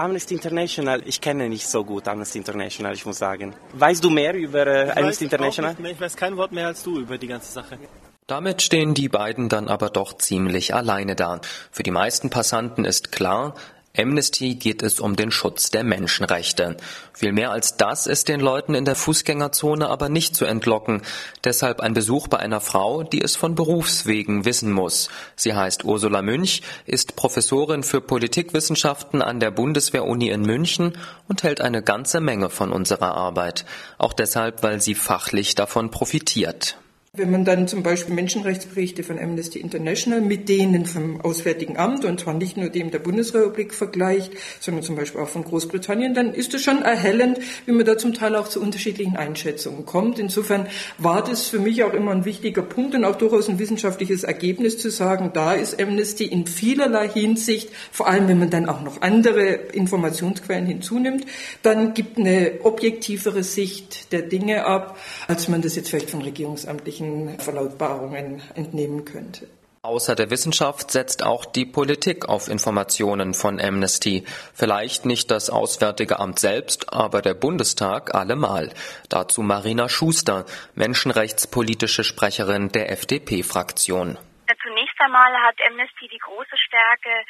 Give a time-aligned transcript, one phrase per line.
[0.00, 3.54] Amnesty International, ich kenne nicht so gut Amnesty International, ich muss sagen.
[3.74, 5.76] Weißt du mehr über äh, Amnesty International?
[5.78, 7.78] Mehr, ich weiß kein Wort mehr als du über die ganze Sache.
[8.26, 11.40] Damit stehen die beiden dann aber doch ziemlich alleine da.
[11.70, 13.54] Für die meisten Passanten ist klar,
[14.00, 16.76] Amnesty geht es um den Schutz der Menschenrechte.
[17.12, 21.02] Viel mehr als das ist den Leuten in der Fußgängerzone aber nicht zu entlocken.
[21.44, 25.10] Deshalb ein Besuch bei einer Frau, die es von Berufswegen wissen muss.
[25.36, 30.96] Sie heißt Ursula Münch, ist Professorin für Politikwissenschaften an der Bundeswehr-Uni in München
[31.28, 33.66] und hält eine ganze Menge von unserer Arbeit.
[33.98, 36.79] Auch deshalb, weil sie fachlich davon profitiert.
[37.12, 42.20] Wenn man dann zum Beispiel Menschenrechtsberichte von Amnesty International mit denen vom Auswärtigen Amt und
[42.20, 46.54] zwar nicht nur dem der Bundesrepublik vergleicht, sondern zum Beispiel auch von Großbritannien, dann ist
[46.54, 50.20] es schon erhellend, wie man da zum Teil auch zu unterschiedlichen Einschätzungen kommt.
[50.20, 54.22] Insofern war das für mich auch immer ein wichtiger Punkt und auch durchaus ein wissenschaftliches
[54.22, 58.82] Ergebnis zu sagen, da ist Amnesty in vielerlei Hinsicht, vor allem wenn man dann auch
[58.82, 61.26] noch andere Informationsquellen hinzunimmt,
[61.64, 67.00] dann gibt eine objektivere Sicht der Dinge ab, als man das jetzt vielleicht von regierungsamtlichen
[67.10, 69.48] öffentlichen Verlautbarungen entnehmen könnte.
[69.82, 74.24] Außer der Wissenschaft setzt auch die Politik auf Informationen von Amnesty.
[74.54, 78.74] Vielleicht nicht das Auswärtige Amt selbst, aber der Bundestag allemal.
[79.08, 80.44] Dazu Marina Schuster,
[80.74, 84.18] menschenrechtspolitische Sprecherin der FDP-Fraktion.
[84.62, 87.24] Zunächst einmal hat Amnesty die große Stärke,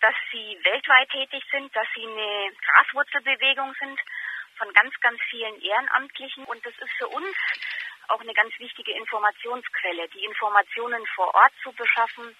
[0.00, 4.00] dass sie weltweit tätig sind, dass sie eine Graswurzelbewegung sind
[4.58, 6.44] von ganz, ganz vielen Ehrenamtlichen.
[6.46, 7.30] Und das ist für uns
[8.12, 12.36] auch eine ganz wichtige Informationsquelle, die Informationen vor Ort zu beschaffen,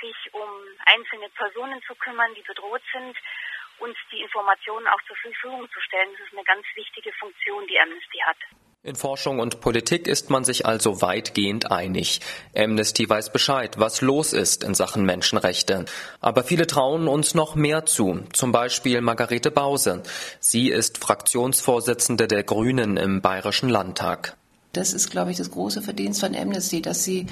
[0.00, 0.50] sich um
[0.84, 3.16] einzelne Personen zu kümmern, die bedroht sind,
[3.78, 6.10] uns die Informationen auch zur Verfügung zu stellen.
[6.18, 8.36] Das ist eine ganz wichtige Funktion, die Amnesty hat.
[8.82, 12.20] In Forschung und Politik ist man sich also weitgehend einig.
[12.54, 15.86] Amnesty weiß Bescheid, was los ist in Sachen Menschenrechte.
[16.20, 18.26] Aber viele trauen uns noch mehr zu.
[18.34, 20.02] Zum Beispiel Margarete Bause.
[20.38, 24.36] Sie ist Fraktionsvorsitzende der Grünen im Bayerischen Landtag.
[24.76, 27.26] Das ist, glaube ich, das große Verdienst von Amnesty, dass sie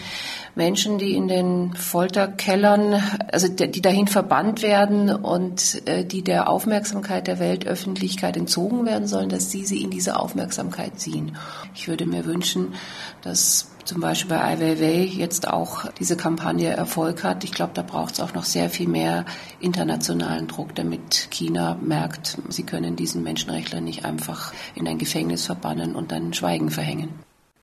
[0.54, 7.26] Menschen, die in den Folterkellern, also die dahin verbannt werden und äh, die der Aufmerksamkeit
[7.26, 11.36] der Weltöffentlichkeit entzogen werden sollen, dass sie sie in diese Aufmerksamkeit ziehen.
[11.74, 12.74] Ich würde mir wünschen,
[13.22, 17.44] dass zum Beispiel bei Ai Weiwei jetzt auch diese Kampagne Erfolg hat.
[17.44, 19.24] Ich glaube, da braucht es auch noch sehr viel mehr
[19.60, 25.94] internationalen Druck, damit China merkt, sie können diesen Menschenrechtler nicht einfach in ein Gefängnis verbannen
[25.94, 27.10] und dann Schweigen verhängen.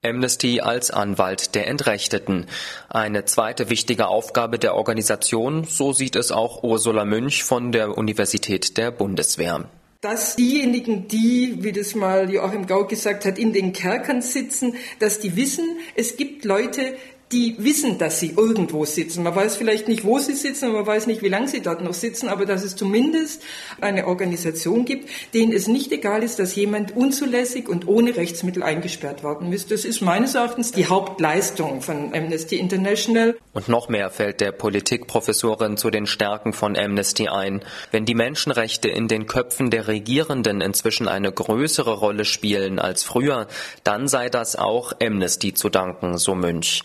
[0.01, 2.45] Amnesty als Anwalt der Entrechteten.
[2.87, 8.77] Eine zweite wichtige Aufgabe der Organisation, so sieht es auch Ursula Münch von der Universität
[8.77, 9.65] der Bundeswehr.
[9.99, 15.19] Dass diejenigen, die, wie das mal Joachim Gau gesagt hat, in den Kerkern sitzen, dass
[15.19, 15.65] die wissen,
[15.95, 16.95] es gibt Leute,
[17.31, 19.23] die wissen, dass sie irgendwo sitzen.
[19.23, 21.93] Man weiß vielleicht nicht, wo sie sitzen, man weiß nicht, wie lange sie dort noch
[21.93, 23.43] sitzen, aber dass es zumindest
[23.81, 29.23] eine Organisation gibt, denen es nicht egal ist, dass jemand unzulässig und ohne Rechtsmittel eingesperrt
[29.23, 29.69] worden ist.
[29.69, 33.37] Das ist meines Erachtens die Hauptleistung von Amnesty International.
[33.51, 37.61] Und noch mehr fällt der Politikprofessorin zu den Stärken von Amnesty ein.
[37.89, 43.47] Wenn die Menschenrechte in den Köpfen der Regierenden inzwischen eine größere Rolle spielen als früher,
[43.83, 46.83] dann sei das auch Amnesty zu danken, so Münch.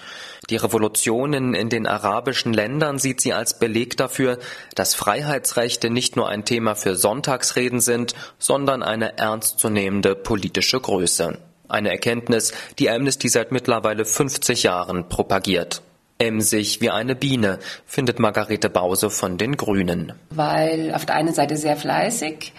[0.49, 4.39] Die Revolutionen in den arabischen Ländern sieht sie als Beleg dafür,
[4.75, 11.39] dass Freiheitsrechte nicht nur ein Thema für Sonntagsreden sind, sondern eine ernstzunehmende politische Größe.
[11.69, 15.83] Eine Erkenntnis, die Amnesty seit mittlerweile 50 Jahren propagiert.
[16.19, 20.13] Emsig wie eine Biene, findet Margarete Bause von den Grünen.
[20.31, 22.53] Weil auf der einen Seite sehr fleißig,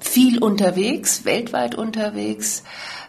[0.00, 2.64] viel unterwegs, weltweit unterwegs,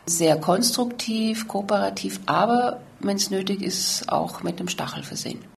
[0.05, 5.39] sehr konstruktiv, kooperativ, aber wenn es nötig ist, auch mit einem Stachel versehen.